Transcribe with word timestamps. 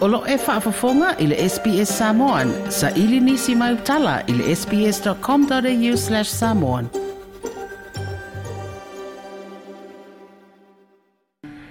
Olo 0.00 0.22
e 0.26 0.36
whaafafonga 0.36 1.16
i 1.18 1.26
le 1.26 1.48
SBS 1.48 1.98
Samoan. 1.98 2.52
Sa 2.68 2.90
ili 2.90 3.20
nisi 3.20 3.54
mai 3.54 3.74
utala 3.74 4.22
i 4.26 4.32
le 4.32 4.56
sbs.com.au 4.56 5.96
slash 5.96 6.28
samoan. 6.28 6.88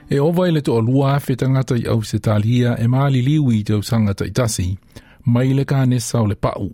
E 0.10 0.20
ova 0.20 0.48
i 0.48 0.52
le 0.52 0.62
to 0.62 0.78
alua 0.78 1.20
e 1.28 1.36
tangata 1.36 1.76
i 1.76 1.88
au 1.88 2.04
se 2.04 2.20
talia 2.20 2.78
e 2.80 2.88
maali 2.88 3.22
liwi 3.22 3.60
i 3.60 3.64
te 3.64 3.74
au 3.74 3.84
sangata 3.84 4.26
i 4.26 4.32
tasi, 4.32 4.78
mai 5.26 5.54
le 5.54 5.66
ka 5.66 5.86
nesa 5.86 6.22
o 6.22 6.26
le 6.26 6.36
pau. 6.36 6.70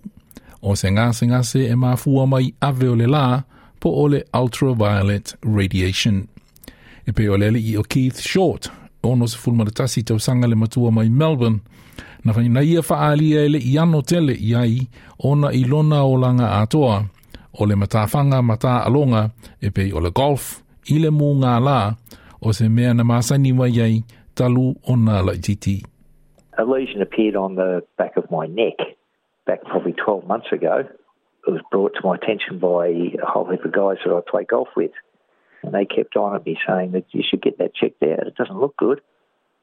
O 0.62 0.76
se 0.76 0.92
ngase 0.92 1.28
ngase 1.28 1.66
e 1.66 1.76
mafua 1.76 2.28
mai 2.28 2.54
ave 2.60 2.90
o 2.90 2.96
le 2.96 3.08
la 3.08 3.44
po 3.80 3.90
o 3.90 4.08
le 4.08 4.24
ultraviolet 4.34 5.36
radiation. 5.58 6.28
E 7.08 7.12
pe 7.12 7.30
o 7.30 7.38
lele 7.38 7.60
i 7.60 7.78
o 7.78 7.84
Keith 7.84 8.20
Short, 8.20 8.72
ono 9.06 9.28
se 9.28 9.38
fulma 9.38 9.66
tasi 9.66 10.04
tau 10.04 10.20
sanga 10.20 10.48
le 10.48 10.56
matua 10.56 10.92
mai 10.92 11.10
Melbourne, 11.10 11.60
na 12.24 12.34
whai 12.34 12.50
na 12.50 12.62
ia 12.62 12.82
whaalia 12.82 13.46
ele 13.46 13.60
i 13.60 13.78
ano 13.78 14.02
tele 14.02 14.34
i 14.34 14.56
ai, 14.56 14.88
ona 15.20 15.54
i 15.54 15.64
lona 15.64 16.04
o 16.04 16.18
langa 16.18 16.48
atoa, 16.62 17.06
o 17.60 17.66
le 17.66 17.76
matawhanga 17.76 18.42
mata 18.42 18.84
alonga, 18.86 19.30
e 19.62 19.70
pei 19.70 19.94
o 19.94 20.00
le 20.00 20.12
golf, 20.12 20.62
i 20.90 21.00
le 21.00 21.10
mū 21.10 21.36
ngā 21.42 21.56
la, 21.64 21.80
o 22.42 22.52
se 22.52 22.70
mea 22.70 22.94
na 22.94 23.04
masani 23.04 23.54
mai 23.54 23.82
ai, 23.82 24.04
talu 24.36 24.76
ona 24.88 25.22
la 25.22 25.32
laititi. 25.32 25.84
A 26.58 26.64
lesion 26.64 27.02
appeared 27.02 27.36
on 27.36 27.56
the 27.56 27.84
back 27.98 28.18
of 28.18 28.30
my 28.32 28.48
neck 28.48 28.80
back 29.46 29.64
probably 29.64 29.94
12 29.94 30.26
months 30.26 30.52
ago. 30.52 30.84
It 31.48 31.52
was 31.52 31.62
brought 31.72 31.94
to 31.96 32.02
my 32.04 32.16
attention 32.16 32.60
by 32.60 32.88
a 32.88 33.26
whole 33.26 33.50
heap 33.50 33.64
of 33.66 33.72
guys 33.72 33.98
that 34.04 34.14
I 34.14 34.20
play 34.30 34.44
golf 34.44 34.70
with. 34.76 34.92
And 35.64 35.74
they 35.74 35.86
kept 35.86 36.16
on 36.16 36.36
at 36.36 36.46
me 36.46 36.58
saying 36.68 36.92
that 36.92 37.06
you 37.12 37.24
should 37.28 37.42
get 37.42 37.58
that 37.58 37.76
checked 37.76 38.04
out. 38.04 38.28
It 38.28 38.36
doesn't 38.36 38.60
look 38.60 38.78
good. 38.78 39.02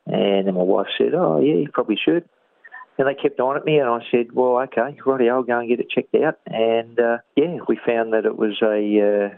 And 0.07 0.47
then 0.47 0.55
my 0.55 0.63
wife 0.63 0.89
said, 0.99 1.15
oh, 1.15 1.41
yeah, 1.41 1.55
you 1.55 1.69
probably 1.73 1.99
should. 2.03 2.25
And 2.99 3.09
they 3.09 3.15
kept 3.15 3.41
on 3.41 3.57
at 3.57 3.65
me, 3.65 3.79
and 3.79 3.89
I 3.89 4.01
said, 4.11 4.33
well, 4.33 4.59
okay, 4.65 4.97
righty, 5.07 5.31
I'll 5.31 5.43
go 5.43 5.59
and 5.59 5.69
get 5.69 5.81
it 5.81 5.89
checked 5.89 6.15
out. 6.15 6.39
And 6.47 7.01
uh, 7.01 7.19
yeah, 7.37 7.57
we 7.67 7.79
found 7.87 8.13
that 8.13 8.27
it 8.27 8.37
was 8.37 8.61
a, 8.63 8.77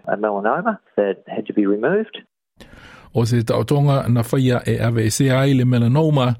uh, 0.08 0.12
a 0.12 0.16
melanoma 0.16 0.78
that 0.96 1.22
had 1.28 1.46
to 1.46 1.52
be 1.52 1.64
removed. 1.64 2.18
O 3.14 3.24
se 3.24 3.42
tautonga 3.42 4.08
na 4.08 4.22
whaia 4.22 4.60
e 4.66 5.30
ai 5.30 5.54
le 5.54 5.64
melanoma 5.64 6.34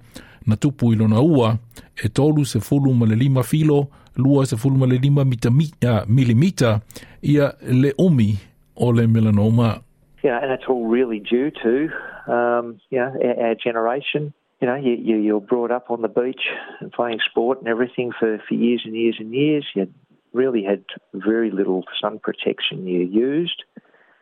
na 0.46 0.56
tupu 0.56 0.92
ilo 0.92 1.06
na 1.06 1.20
ua, 1.20 1.58
e 2.04 2.08
tolu 2.08 2.44
se 2.44 2.58
fulu 2.58 2.92
ma 2.92 3.06
le 3.06 3.14
lima 3.14 3.42
filo, 3.42 3.88
lua 4.16 4.44
se 4.44 4.56
fulu 4.56 4.76
ma 4.76 4.86
le 4.86 4.98
lima 4.98 5.24
mita, 5.24 5.50
mita, 5.50 6.04
milimita, 6.08 6.80
ia 7.22 7.54
le 7.62 7.94
umi 7.96 8.36
o 8.76 8.90
le 8.90 9.06
melanoma. 9.06 9.80
Yeah, 10.24 10.40
and 10.42 10.50
it's 10.50 10.64
all 10.66 10.86
really 10.86 11.20
due 11.20 11.50
to 11.50 12.32
um, 12.32 12.80
you 12.88 12.98
know 12.98 13.14
our, 13.22 13.48
our 13.48 13.54
generation. 13.54 14.32
You 14.62 14.68
know, 14.68 14.76
you, 14.76 14.92
you, 14.92 15.16
you're 15.16 15.40
brought 15.40 15.70
up 15.70 15.90
on 15.90 16.00
the 16.00 16.08
beach 16.08 16.40
and 16.80 16.90
playing 16.90 17.18
sport 17.28 17.58
and 17.58 17.68
everything 17.68 18.12
for, 18.18 18.42
for 18.48 18.54
years 18.54 18.80
and 18.86 18.94
years 18.94 19.16
and 19.18 19.34
years. 19.34 19.66
You 19.74 19.92
really 20.32 20.64
had 20.64 20.84
very 21.12 21.50
little 21.50 21.84
sun 22.00 22.18
protection 22.18 22.86
you 22.86 23.00
used, 23.00 23.64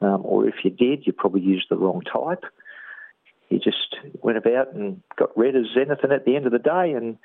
um, 0.01 0.23
or 0.25 0.49
if 0.49 0.57
you 0.65 0.71
did, 0.71 1.07
you 1.07 1.13
probably 1.13 1.43
used 1.43 1.67
the 1.71 1.77
wrong 1.77 2.01
type. 2.01 2.43
You 3.49 3.61
just 3.61 3.95
went 4.23 4.39
about 4.39 4.75
and 4.75 5.01
got 5.17 5.39
red 5.39 5.55
as 5.55 5.67
anything 5.77 6.11
at 6.11 6.25
the 6.25 6.35
end 6.35 6.47
of 6.47 6.53
the 6.53 6.59
day, 6.59 6.95
and 6.97 7.17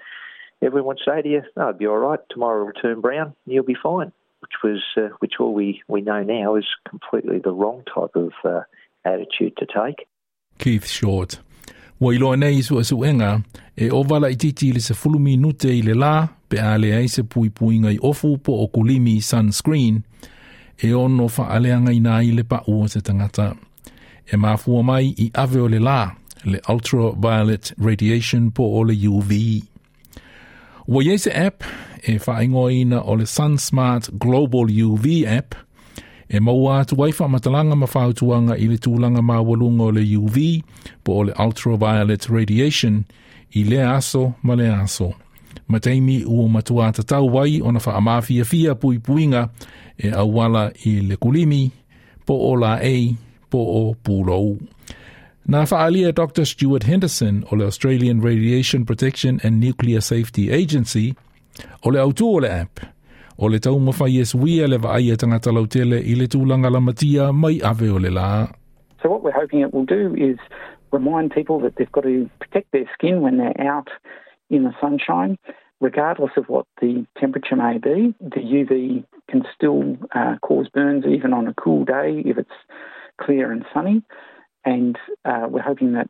everyone 0.62 0.98
would 0.98 1.00
say 1.04 1.24
to 1.24 1.28
you, 1.28 1.42
"Oh, 1.56 1.70
it'll 1.70 1.74
be 1.74 1.88
all 1.88 1.98
right. 1.98 2.20
Tomorrow 2.30 2.66
will 2.66 2.74
turn 2.74 3.02
brown, 3.02 3.34
you'll 3.48 3.64
be 3.64 3.74
fine." 3.82 4.12
Which 4.48 4.64
was 4.64 4.82
uh, 4.98 5.10
which 5.20 5.34
all 5.40 5.54
we, 5.54 5.82
we 5.88 6.02
know 6.02 6.24
now 6.24 6.56
is 6.56 6.66
completely 6.90 7.40
the 7.40 7.52
wrong 7.52 7.84
type 7.94 8.16
of 8.16 8.32
uh, 8.44 8.62
attitude 9.06 9.56
to 9.58 9.66
take. 9.66 10.08
Keith 10.58 10.88
Short. 10.88 11.40
Wa 12.00 12.14
ilo 12.14 12.36
nei 12.36 12.62
su 12.62 12.76
asu 12.76 13.06
enga, 13.06 13.44
e 13.76 13.90
o 13.90 14.04
wala 14.04 14.30
i 14.30 14.36
titi 14.36 14.72
le 14.72 14.80
se 14.80 14.94
fulu 14.94 15.20
minute 15.20 15.66
i 15.66 15.82
le 15.82 15.94
la, 15.94 16.28
pe 16.48 16.60
a 16.60 16.78
le 16.78 16.94
ai 16.94 17.08
se 17.08 17.24
pui 17.24 17.50
pui 17.50 17.80
ngai 17.80 17.98
ofu 18.02 18.38
po 18.38 18.54
o 18.54 18.68
kulimi 18.68 19.18
sunscreen, 19.22 20.04
e 20.78 20.94
ono 20.94 21.28
fa 21.28 21.48
aleanga 21.50 21.92
i 21.92 22.00
nai 22.00 22.32
le 22.32 22.44
pa 22.44 22.62
ua 22.68 22.88
se 22.88 23.02
tangata. 23.02 23.56
E 24.26 24.38
mafua 24.38 24.84
mai 24.84 25.14
i 25.18 25.32
ave 25.34 25.60
o 25.60 25.68
le 25.68 25.80
la, 25.80 26.12
le 26.46 26.62
ultraviolet 26.70 27.74
radiation 27.80 28.52
po 28.52 28.64
o 28.78 28.84
le 28.84 28.94
UV. 28.94 29.34
Wa 30.88 31.18
se 31.18 31.32
app 31.32 31.64
e 32.04 32.18
whaingoina 32.18 33.02
o 33.04 33.16
le 33.16 33.26
SunSmart 33.26 34.10
Global 34.18 34.72
UV 34.72 35.26
app, 35.28 35.54
e 36.30 36.40
maua 36.40 36.80
atu 36.80 36.96
wai 36.98 37.12
matalanga 37.28 37.76
ma 37.76 37.86
whautuanga 37.86 38.56
i 38.58 38.68
le 38.68 38.78
tūlanga 38.78 39.22
ma 39.22 39.42
walunga 39.42 39.84
o 39.84 39.92
le 39.92 40.18
UV 40.18 40.64
po 41.04 41.20
o 41.20 41.24
le 41.24 41.34
ultraviolet 41.34 42.30
radiation 42.30 43.04
i 43.54 43.64
le 43.64 43.84
aso 43.84 44.36
ma 44.44 44.56
le 44.56 44.70
aso. 44.70 45.14
Ma 45.68 45.80
teimi 45.80 46.24
ua 46.24 46.48
matua 46.48 46.94
tatau 46.94 47.34
wai 47.36 47.60
o 47.62 47.72
na 47.72 47.80
wha 47.80 48.22
fia 48.22 48.76
pui 48.76 49.00
puinga 49.00 49.50
e 49.98 50.10
awala 50.12 50.72
i 50.86 51.02
le 51.02 51.18
kulimi 51.18 51.72
po 52.26 52.34
o 52.34 52.56
la 52.56 52.80
ei 52.82 53.16
po 53.50 53.60
o 53.60 53.96
pūrou. 54.04 54.56
Nā 55.48 55.62
whaalia 55.64 56.12
Dr. 56.12 56.44
Stuart 56.44 56.84
Henderson 56.84 57.46
o 57.50 57.56
le 57.56 57.64
Australian 57.64 58.20
Radiation 58.20 58.84
Protection 58.86 59.40
and 59.46 59.62
Nuclear 59.62 60.02
Safety 60.02 60.52
Agency, 60.52 61.16
app, 61.86 62.80
o 63.40 63.46
le 63.46 63.60
tau 63.60 63.80
mawhai 63.80 64.20
es 64.20 64.36
le 64.36 64.78
wa 64.78 64.96
aia 64.96 65.16
tangata 65.16 65.54
lautele 65.54 66.04
i 66.04 66.16
le 66.16 66.28
tūlanga 66.28 66.70
la 66.70 66.82
mai 67.32 67.62
ave. 67.64 67.88
So 69.02 69.10
what 69.10 69.24
we're 69.24 69.32
hoping 69.32 69.62
it 69.62 69.74
will 69.74 69.86
do 69.86 70.14
is 70.18 70.38
remind 70.92 71.32
people 71.32 71.62
that 71.62 71.78
they've 71.78 71.94
got 71.94 72.04
to 72.04 72.30
protect 72.42 72.74
their 72.74 72.90
skin 72.94 73.22
when 73.22 73.38
they're 73.38 73.62
out 73.62 73.88
in 74.50 74.66
the 74.66 74.74
sunshine, 74.82 75.38
regardless 75.80 76.32
of 76.36 76.50
what 76.50 76.66
the 76.82 77.06
temperature 77.18 77.56
may 77.56 77.78
be. 77.78 78.14
The 78.20 78.42
UV 78.42 79.06
can 79.30 79.46
still 79.56 79.96
uh, 80.14 80.36
cause 80.42 80.68
burns 80.68 81.06
even 81.06 81.32
on 81.32 81.48
a 81.48 81.54
cool 81.54 81.86
day 81.86 82.22
if 82.26 82.38
it's 82.38 82.60
clear 83.22 83.50
and 83.50 83.64
sunny. 83.74 84.04
And 84.66 84.98
uh, 85.26 85.48
we're 85.50 85.62
hoping 85.62 85.94
that 85.94 86.10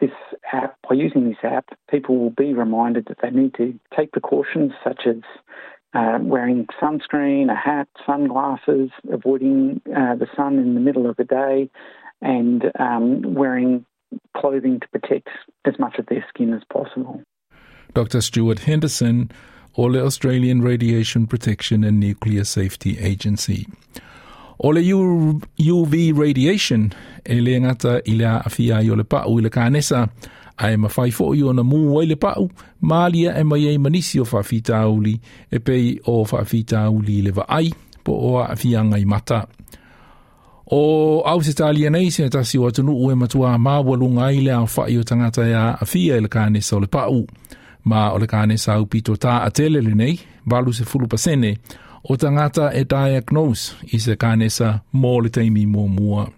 this 0.00 0.10
app, 0.52 0.76
by 0.88 0.94
using 0.94 1.28
this 1.28 1.38
app, 1.42 1.66
people 1.90 2.18
will 2.18 2.30
be 2.30 2.54
reminded 2.54 3.06
that 3.06 3.18
they 3.22 3.30
need 3.30 3.54
to 3.54 3.78
take 3.96 4.12
precautions 4.12 4.72
such 4.82 5.02
as 5.06 5.22
uh, 5.92 6.18
wearing 6.22 6.66
sunscreen, 6.80 7.50
a 7.50 7.54
hat, 7.54 7.88
sunglasses, 8.06 8.90
avoiding 9.12 9.80
uh, 9.88 10.14
the 10.14 10.26
sun 10.36 10.58
in 10.58 10.74
the 10.74 10.80
middle 10.80 11.08
of 11.08 11.16
the 11.16 11.24
day, 11.24 11.68
and 12.22 12.64
um, 12.78 13.34
wearing 13.34 13.84
clothing 14.36 14.80
to 14.80 14.88
protect 14.88 15.28
as 15.64 15.78
much 15.78 15.98
of 15.98 16.06
their 16.06 16.24
skin 16.28 16.52
as 16.54 16.62
possible. 16.72 17.22
Dr. 17.92 18.20
Stuart 18.20 18.60
Henderson, 18.60 19.30
All 19.74 19.96
Australian 19.96 20.62
Radiation 20.62 21.26
Protection 21.26 21.82
and 21.84 21.98
Nuclear 21.98 22.44
Safety 22.44 22.98
Agency. 22.98 23.66
O 24.62 24.72
le 24.72 24.82
UV 24.92 25.94
radiation 26.20 26.90
e 27.24 27.40
le 27.40 27.60
ngata 27.60 28.00
i 28.04 28.14
le 28.14 28.26
awhia 28.26 28.82
i 28.84 28.90
o 28.90 28.96
le 28.96 29.04
pau 29.04 29.38
i 29.38 29.42
le 29.42 29.48
kānesa, 29.48 30.02
a 30.60 30.68
e 30.68 30.76
mawhai 30.76 31.10
fo 31.10 31.32
i 31.32 31.40
i 31.40 32.06
le 32.06 32.16
pau, 32.16 32.50
maalia 32.80 33.38
e 33.40 33.44
mai 33.44 33.64
e 33.72 33.78
manisi 33.78 34.20
o 34.20 34.24
whawhita 34.24 34.88
uli 34.88 35.18
e 35.50 35.58
pei 35.58 35.98
o 36.06 36.24
whawhita 36.24 36.90
uli 36.90 37.22
le 37.22 37.32
ai, 37.48 37.72
po 38.04 38.12
o 38.12 38.38
a 38.38 38.52
awhia 38.52 38.84
ngai 38.84 39.04
mata. 39.04 39.46
O 40.66 41.22
au 41.24 41.42
se 41.42 41.54
talia 41.54 41.90
nei 41.90 42.10
se 42.10 42.28
tasi 42.28 42.58
o 42.58 42.66
atunu 42.66 42.92
ue 42.92 43.14
matua 43.14 43.58
mawalunga 43.58 44.30
i 44.32 44.40
le 44.40 44.52
a 44.52 44.60
whai 44.60 45.04
tangata 45.04 45.48
e 45.48 45.54
a 45.54 45.78
awhia 45.80 46.16
i 46.16 46.20
le 46.20 46.28
kānesa 46.28 46.76
o 46.76 46.80
le 46.80 46.86
pau. 46.86 47.26
Ma 47.84 48.12
o 48.12 48.18
le 48.18 48.26
kānesa 48.26 48.76
au 48.76 48.84
pito 48.86 49.16
tā 49.16 49.40
a 49.40 49.50
tele 49.50 49.80
le 49.80 49.94
nei, 49.94 50.20
balu 50.44 50.72
se 50.72 50.84
fulu 50.84 51.08
pasene, 51.08 51.56
o 52.04 52.16
tangata 52.16 52.72
e 52.74 52.84
diagnose 52.84 53.74
i 53.92 53.98
se 54.00 54.16
kānesa 54.16 54.80
mō 54.94 55.22
le 55.22 55.30
teimi 55.30 55.66
mō 55.66 55.86
mua. 55.88 56.28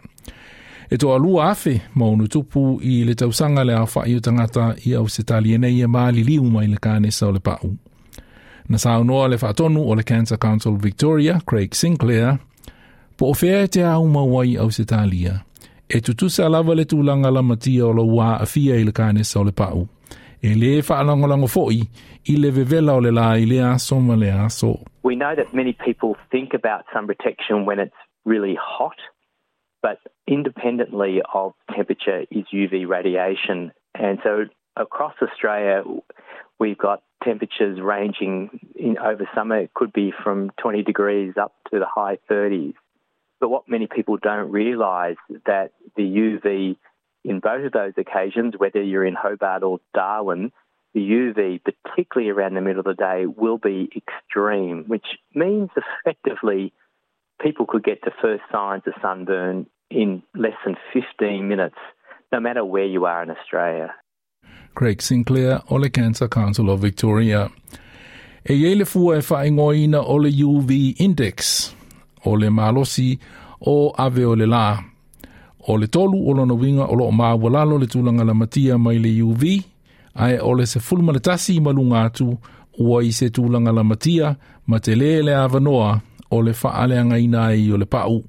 E 0.90 0.98
toa 0.98 1.18
lua 1.18 1.50
afe 1.50 1.80
mō 1.96 2.08
unu 2.12 2.28
tupu 2.28 2.80
i 2.82 3.04
le 3.04 3.14
tausanga 3.14 3.64
le 3.64 3.74
awha 3.74 4.06
i 4.06 4.16
o 4.16 4.20
tangata 4.20 4.74
i 4.86 4.94
au 4.94 5.08
se 5.08 5.22
tali 5.22 5.54
e 5.54 5.58
nei 5.58 5.80
e 5.80 5.86
maali 5.86 6.24
liu 6.24 6.44
mai 6.44 6.66
le 6.66 6.76
kānesa 6.76 7.28
o 7.28 7.32
le 7.32 7.40
pau. 7.40 7.72
Na 8.68 8.78
sao 8.78 9.04
noa 9.04 9.28
le 9.28 9.36
whaatonu 9.36 9.86
o 9.88 9.94
le 9.94 10.02
Cancer 10.02 10.38
Council 10.38 10.76
Victoria, 10.76 11.40
Craig 11.46 11.74
Sinclair, 11.74 12.38
po 13.16 13.30
o 13.30 13.34
whea 13.42 13.68
te 13.68 13.82
au 13.84 14.06
mawai 14.08 14.56
au 14.58 14.70
se 14.70 14.84
talia. 14.84 15.40
E 15.88 16.00
tutusa 16.00 16.48
lava 16.48 16.74
le 16.74 16.84
tūlanga 16.84 17.32
la 17.32 17.42
matia 17.42 17.86
o 17.86 17.92
la 17.92 18.02
ua 18.02 18.36
a 18.40 18.46
fia 18.46 18.76
i 18.80 18.84
le 18.84 18.92
kānesa 18.92 19.40
o 19.40 19.44
le 19.44 19.52
pau. 19.52 19.86
E 20.44 20.54
le 20.56 20.82
foi 20.82 21.88
i 22.24 22.36
le 22.36 22.50
vevela 22.50 22.94
o 22.94 22.98
le 22.98 23.12
la 23.12 23.36
i 23.36 23.46
le 23.46 23.60
aso 23.60 24.00
ma 24.00 24.16
le 24.16 24.28
aso. 24.28 24.80
We 25.04 25.14
know 25.14 25.36
that 25.36 25.54
many 25.54 25.72
people 25.72 26.16
think 26.32 26.52
about 26.52 26.84
sun 26.92 27.06
protection 27.06 27.64
when 27.64 27.78
it's 27.78 27.94
really 28.24 28.56
hot, 28.60 28.98
but 29.82 29.98
independently 30.26 31.22
of 31.32 31.52
temperature 31.72 32.24
is 32.32 32.44
UV 32.52 32.88
radiation. 32.88 33.70
And 33.94 34.18
so 34.24 34.46
across 34.76 35.14
Australia, 35.22 35.84
we've 36.58 36.78
got 36.78 37.02
temperatures 37.22 37.80
ranging 37.80 38.50
in 38.74 38.98
over 38.98 39.28
summer, 39.36 39.58
it 39.58 39.74
could 39.74 39.92
be 39.92 40.12
from 40.24 40.50
20 40.60 40.82
degrees 40.82 41.34
up 41.40 41.52
to 41.70 41.78
the 41.78 41.86
high 41.86 42.18
30s. 42.28 42.74
But 43.40 43.48
what 43.48 43.68
many 43.68 43.86
people 43.86 44.16
don't 44.16 44.50
realise 44.50 45.18
that 45.46 45.70
the 45.96 46.02
UV 46.02 46.76
in 47.24 47.40
both 47.40 47.64
of 47.66 47.72
those 47.72 47.92
occasions, 47.96 48.54
whether 48.56 48.82
you're 48.82 49.04
in 49.04 49.14
Hobart 49.14 49.62
or 49.62 49.80
Darwin, 49.94 50.52
the 50.94 51.00
UV, 51.00 51.60
particularly 51.64 52.30
around 52.30 52.54
the 52.54 52.60
middle 52.60 52.80
of 52.80 52.84
the 52.86 52.94
day, 52.94 53.24
will 53.26 53.58
be 53.58 53.90
extreme, 53.96 54.84
which 54.86 55.06
means 55.34 55.70
effectively 56.04 56.72
people 57.40 57.66
could 57.66 57.84
get 57.84 58.00
the 58.02 58.12
first 58.20 58.42
signs 58.50 58.82
of 58.86 58.94
sunburn 59.00 59.66
in 59.90 60.22
less 60.34 60.56
than 60.64 60.76
15 60.92 61.48
minutes, 61.48 61.76
no 62.30 62.40
matter 62.40 62.64
where 62.64 62.84
you 62.84 63.04
are 63.04 63.22
in 63.22 63.30
Australia. 63.30 63.94
Craig 64.74 65.02
Sinclair 65.02 65.60
o 65.70 65.76
le 65.76 65.90
Cancer 65.90 66.28
Council 66.28 66.70
of 66.70 66.80
Victoria. 66.80 67.50
E 68.48 68.54
ye 68.54 68.74
le 68.74 68.84
fua 68.84 69.18
e 69.18 69.20
whaingoina 69.20 70.02
o 70.02 70.16
le 70.16 70.30
UV 70.30 70.94
Index, 70.98 71.74
o 72.24 72.32
le 72.32 72.48
malosi 72.48 73.18
o 73.60 73.92
ave 73.98 74.24
o 74.24 74.32
le 74.32 74.46
la. 74.46 74.91
O 75.68 75.76
le 75.76 75.86
tolu 75.86 76.18
o 76.28 76.34
lona 76.34 76.54
winga 76.54 76.84
o 76.90 76.94
lo 76.96 77.04
o 77.06 77.12
maawalalo 77.12 77.78
le 77.78 77.86
tūlanga 77.86 78.24
la 78.26 78.34
matia 78.34 78.78
mai 78.78 78.98
le 78.98 79.22
UV, 79.22 79.42
ai 80.14 80.38
o 80.38 80.54
le 80.54 80.66
se 80.66 80.80
fulma 80.80 81.12
le 81.12 81.20
tasi 81.20 81.60
malunga 81.60 82.02
atu 82.02 82.38
ua 82.78 83.02
i 83.04 83.12
se 83.12 83.28
tūlanga 83.30 83.72
la 83.72 83.84
matia 83.84 84.34
ma 84.66 84.80
te 84.80 84.96
le 84.96 85.22
le 85.22 85.34
avanoa 85.34 86.00
o 86.30 86.42
le 86.42 86.52
faaleanga 86.52 87.18
ina 87.18 87.52
i 87.54 87.70
o 87.72 87.76
le 87.76 87.86
pau. 87.86 88.22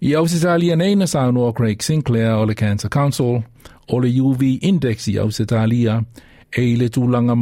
I 0.00 0.14
au 0.14 0.28
se 0.28 0.40
talia 0.42 0.76
nei 0.76 0.94
na 0.96 1.06
saunoa 1.06 1.52
Craig 1.52 1.82
Sinclair 1.82 2.36
o 2.36 2.44
le 2.44 2.54
Cancer 2.54 2.90
Council 2.90 3.40
o 3.88 4.00
le 4.00 4.20
UV 4.20 4.42
Index 4.60 5.08
i 5.08 5.18
au 5.18 5.30
se 5.30 5.46
talia 5.46 6.02
e 6.52 6.62
i 6.62 6.76
le 6.76 6.88
tūlanga 6.88 7.34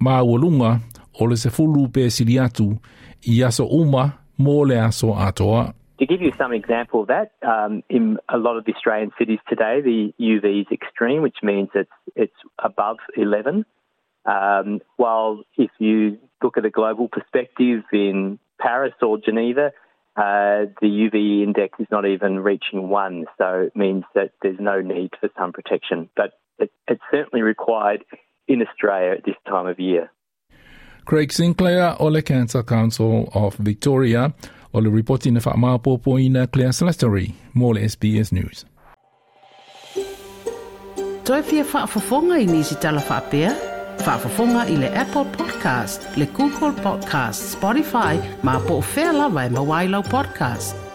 maawalunga 0.00 0.80
o 1.20 1.26
le 1.26 1.36
se 1.36 1.50
fulu 1.50 1.88
pe 1.88 2.10
siliatu 2.10 2.76
i 3.26 3.42
aso 3.42 3.64
uma 3.64 4.10
mō 4.40 4.66
le 4.68 4.80
aso 4.80 5.16
atoa. 5.16 5.79
To 6.00 6.06
give 6.06 6.22
you 6.22 6.32
some 6.38 6.54
example 6.54 7.02
of 7.02 7.08
that, 7.08 7.32
um, 7.46 7.82
in 7.90 8.16
a 8.30 8.38
lot 8.38 8.56
of 8.56 8.64
the 8.64 8.72
Australian 8.72 9.10
cities 9.18 9.38
today, 9.50 9.82
the 9.82 10.14
UV 10.18 10.62
is 10.62 10.66
extreme, 10.72 11.20
which 11.20 11.36
means 11.42 11.68
it's 11.74 11.90
it's 12.16 12.32
above 12.58 12.96
11. 13.18 13.66
Um, 14.24 14.80
while 14.96 15.42
if 15.58 15.70
you 15.78 16.18
look 16.42 16.56
at 16.56 16.64
a 16.64 16.70
global 16.70 17.08
perspective 17.08 17.82
in 17.92 18.38
Paris 18.58 18.94
or 19.02 19.18
Geneva, 19.18 19.72
uh, 20.16 20.72
the 20.80 20.88
UV 20.88 21.42
index 21.42 21.78
is 21.78 21.86
not 21.90 22.06
even 22.06 22.40
reaching 22.40 22.88
one, 22.88 23.26
so 23.36 23.66
it 23.66 23.76
means 23.76 24.04
that 24.14 24.32
there's 24.40 24.58
no 24.58 24.80
need 24.80 25.10
for 25.20 25.28
sun 25.38 25.52
protection. 25.52 26.08
But 26.16 26.32
it, 26.58 26.72
it's 26.88 27.02
certainly 27.10 27.42
required 27.42 28.06
in 28.48 28.62
Australia 28.62 29.12
at 29.18 29.26
this 29.26 29.36
time 29.46 29.66
of 29.66 29.78
year. 29.78 30.10
Craig 31.04 31.30
Sinclair 31.32 31.96
o 31.98 32.06
le 32.06 32.22
Cancer 32.22 32.62
Council 32.62 33.28
of 33.34 33.56
Victoria 33.56 34.32
o 34.72 34.80
le 34.80 34.90
ripoti 34.90 35.30
na 35.30 35.40
whaamapopoina 35.40 36.46
Claire 36.46 36.72
Slattery 36.72 37.34
mo 37.54 37.72
le 37.72 37.88
SBS 37.88 38.32
News. 38.32 38.66
Toi 41.24 41.42
fia 41.42 41.64
whaafafonga 41.72 42.38
i 42.38 42.46
nisi 42.46 42.74
tala 42.74 43.00
i 44.66 44.76
le 44.76 44.88
Apple 44.96 45.24
Podcast, 45.24 46.16
le 46.16 46.26
Google 46.26 46.72
Podcast, 46.82 47.52
Spotify, 47.52 48.16
ma 48.42 48.58
po 48.60 48.80
o 48.82 49.50
mawailau 49.50 50.02
podcast. 50.02 50.89